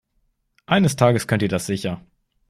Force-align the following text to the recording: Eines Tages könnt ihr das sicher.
Eines 0.65 0.95
Tages 0.95 1.27
könnt 1.27 1.43
ihr 1.43 1.47
das 1.47 1.67
sicher. 1.67 2.01